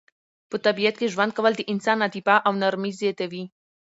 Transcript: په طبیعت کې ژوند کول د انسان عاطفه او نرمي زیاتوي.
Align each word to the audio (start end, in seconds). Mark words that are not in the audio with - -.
په 0.49 0.57
طبیعت 0.65 0.95
کې 0.99 1.11
ژوند 1.13 1.31
کول 1.37 1.53
د 1.57 1.61
انسان 1.71 1.97
عاطفه 2.03 2.35
او 2.47 2.51
نرمي 2.61 2.91
زیاتوي. 3.01 3.43